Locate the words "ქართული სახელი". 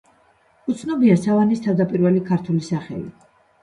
2.35-3.11